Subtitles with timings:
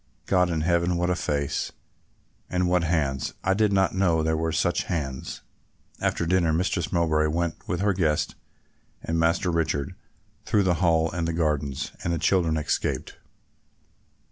[0.25, 1.73] God in heaven, what a face,
[2.49, 3.35] and what hands!
[3.43, 5.41] I did not know there were such hands."
[5.99, 8.33] After dinner Mistress Mowbray went with her guest
[9.03, 9.93] and Master Richard
[10.43, 13.17] through the Hall and the gardens, and the children escaped.